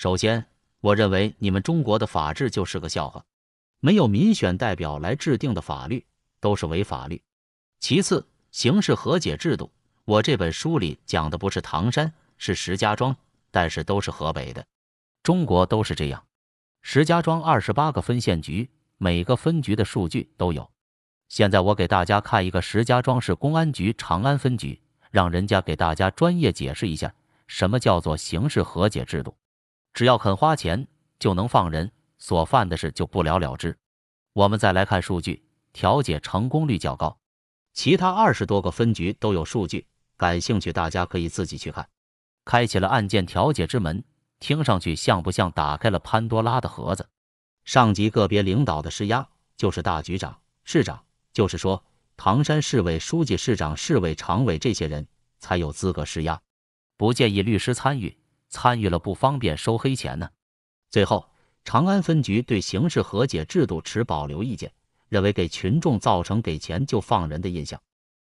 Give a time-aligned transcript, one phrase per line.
[0.00, 0.46] 首先，
[0.80, 3.22] 我认为你们中国的法治就是个笑话，
[3.80, 6.06] 没有民选代表来制定的法律
[6.40, 7.20] 都是违法律。
[7.80, 9.70] 其次，刑事和解制度，
[10.06, 13.14] 我这本书里讲的不是唐山，是石家庄，
[13.50, 14.64] 但是都是河北的，
[15.22, 16.24] 中国都是这样。
[16.80, 20.66] 石家庄二十八个分县局，每个分局的数据都有。
[21.28, 24.80] 现在我给大家看一个石家庄市公安局长安分局，
[25.10, 27.14] 让人家给大家专业解释一下
[27.46, 29.36] 什么叫做刑事和解制度。
[30.00, 30.88] 只要肯花钱
[31.18, 33.76] 就能放人，所犯的事就不了了之。
[34.32, 37.18] 我们再来看数据，调解成功率较高。
[37.74, 39.86] 其他二十多个分局都有数据，
[40.16, 41.86] 感兴趣大家可以自己去看。
[42.46, 44.02] 开启了案件调解之门，
[44.38, 47.06] 听上去像不像打开了潘多拉的盒子？
[47.66, 51.84] 上级个别领导的施压，就是大局长、市长，就是说
[52.16, 55.06] 唐山市委书记、市长、市委常委这些人
[55.40, 56.40] 才有资格施压。
[56.96, 58.16] 不建议律师参与。
[58.50, 60.28] 参与了不方便收黑钱呢。
[60.90, 61.30] 最后，
[61.64, 64.72] 长安分局对刑事和解制度持保留意见，
[65.08, 67.80] 认为给群众造成给钱就放人的印象。